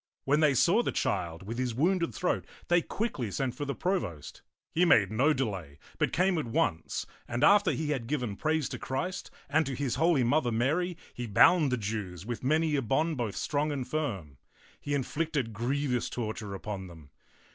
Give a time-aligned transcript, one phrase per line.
[0.23, 4.41] When they saw the child with his wounded throat, they quickly sent for the provost.
[4.71, 8.79] He made no delay, but came at once, and after he had given praise to
[8.79, 13.15] Christ and to his holy Mother, Mary, he bound the Jews with many a bond
[13.17, 14.39] both strong and firm.
[14.79, 17.11] He inflicted griev ous torture upon them.